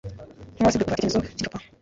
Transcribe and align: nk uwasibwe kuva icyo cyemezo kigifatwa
nk 0.55 0.59
uwasibwe 0.61 0.83
kuva 0.83 0.97
icyo 0.97 1.01
cyemezo 1.07 1.19
kigifatwa 1.27 1.57